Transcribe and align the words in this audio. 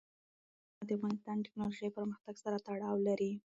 ځنګلونه 0.75 0.85
د 0.87 0.91
افغانستان 0.97 1.35
د 1.37 1.41
تکنالوژۍ 1.47 1.89
پرمختګ 1.97 2.35
سره 2.43 2.57
تړاو 2.67 2.95
لري. 3.07 3.31